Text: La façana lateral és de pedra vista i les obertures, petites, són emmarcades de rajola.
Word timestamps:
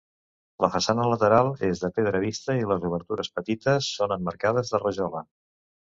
La 0.63 0.69
façana 0.75 1.03
lateral 1.09 1.49
és 1.67 1.83
de 1.83 1.91
pedra 1.99 2.21
vista 2.25 2.57
i 2.61 2.65
les 2.71 2.87
obertures, 2.91 3.29
petites, 3.39 3.91
són 3.99 4.17
emmarcades 4.17 4.73
de 4.75 4.85
rajola. 4.87 5.23